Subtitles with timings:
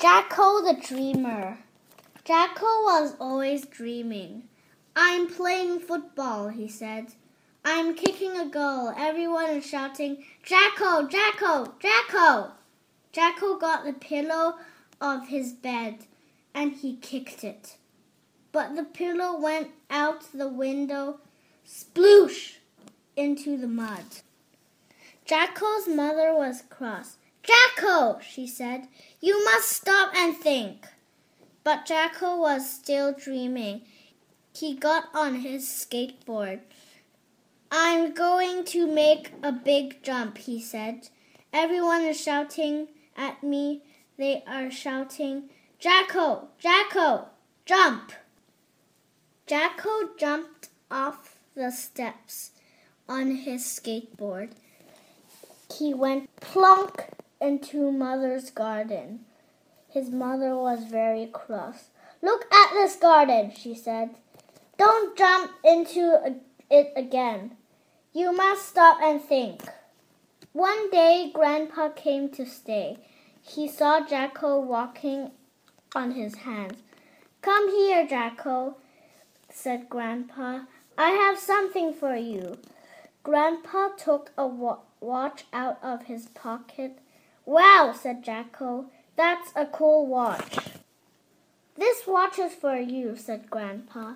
[0.00, 1.58] Jacko the Dreamer.
[2.24, 4.44] Jacko was always dreaming.
[4.96, 7.08] I'm playing football, he said.
[7.66, 8.94] I'm kicking a goal.
[8.96, 12.52] Everyone is shouting, Jacko, Jacko, Jacko.
[13.12, 14.54] Jacko got the pillow
[15.02, 16.06] of his bed
[16.54, 17.76] and he kicked it.
[18.52, 21.18] But the pillow went out the window,
[21.68, 22.54] sploosh,
[23.16, 24.04] into the mud.
[25.26, 27.16] Jacko's mother was cross.
[27.42, 28.88] Jacko, she said,
[29.20, 30.86] you must stop and think.
[31.64, 33.82] But Jacko was still dreaming.
[34.54, 36.60] He got on his skateboard.
[37.70, 41.08] I'm going to make a big jump, he said.
[41.52, 43.82] Everyone is shouting at me.
[44.16, 47.28] They are shouting, Jacko, Jacko,
[47.64, 48.12] jump!
[49.46, 52.50] Jacko jumped off the steps
[53.08, 54.50] on his skateboard.
[55.76, 57.08] He went plunk
[57.40, 59.20] into Mother's garden.
[59.88, 61.88] His mother was very cross.
[62.22, 64.10] Look at this garden, she said.
[64.78, 66.36] Don't jump into
[66.70, 67.56] it again.
[68.12, 69.62] You must stop and think.
[70.52, 72.98] One day, Grandpa came to stay.
[73.42, 75.30] He saw Jacko walking
[75.94, 76.78] on his hands.
[77.40, 78.76] Come here, Jacko,
[79.48, 80.60] said Grandpa.
[80.98, 82.58] I have something for you.
[83.22, 86.98] Grandpa took a wa watch out of his pocket.
[87.50, 88.84] Wow, said Jacko.
[89.16, 90.56] That's a cool watch.
[91.76, 94.14] This watch is for you, said Grandpa.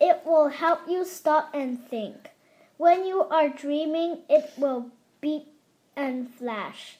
[0.00, 2.30] It will help you stop and think.
[2.78, 4.86] When you are dreaming, it will
[5.20, 5.48] beep
[5.94, 6.96] and flash.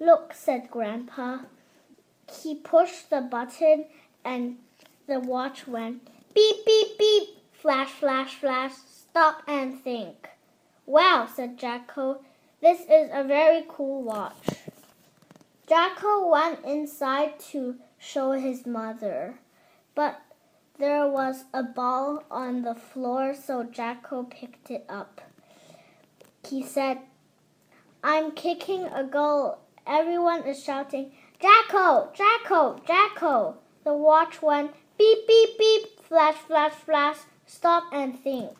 [0.00, 1.40] Look, said Grandpa.
[2.42, 3.84] He pushed the button
[4.24, 4.56] and
[5.06, 10.30] the watch went beep, beep, beep, flash, flash, flash, stop and think.
[10.86, 12.22] Wow, said Jacko.
[12.62, 14.61] This is a very cool watch.
[15.68, 19.38] Jacko went inside to show his mother,
[19.94, 20.20] but
[20.78, 25.20] there was a ball on the floor, so Jacko picked it up.
[26.48, 26.98] He said,
[28.02, 29.58] I'm kicking a goal.
[29.86, 33.58] Everyone is shouting, Jacko, Jacko, Jacko.
[33.84, 38.50] The watch went beep, beep, beep, flash, flash, flash, stop and think.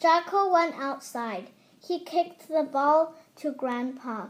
[0.00, 1.48] Jacko went outside.
[1.86, 4.28] He kicked the ball to Grandpa.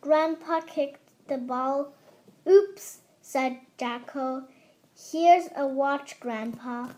[0.00, 1.93] Grandpa kicked the ball.
[2.47, 4.43] Oops, said Jacko.
[4.95, 6.89] Here's a watch, Grandpa.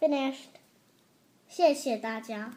[0.00, 0.60] Finished.
[1.50, 2.52] 谢谢大家。